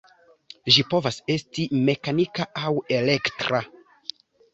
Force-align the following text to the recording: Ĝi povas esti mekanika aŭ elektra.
Ĝi 0.77 0.83
povas 0.93 1.19
esti 1.33 1.65
mekanika 1.89 2.47
aŭ 2.71 2.73
elektra. 3.01 3.61